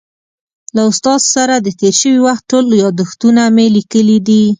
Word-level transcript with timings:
له 0.75 0.83
استاد 0.91 1.21
سره 1.33 1.55
د 1.59 1.67
تېر 1.79 1.93
شوي 2.01 2.19
وخت 2.27 2.43
ټول 2.51 2.65
یادښتونه 2.83 3.43
مې 3.55 3.65
لیکلي 3.75 4.17
دي. 4.27 4.43